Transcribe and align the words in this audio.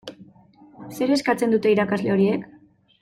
Zer 0.95 1.13
eskatzen 1.17 1.53
dute 1.57 1.75
irakasle 1.75 2.15
horiek? 2.15 2.49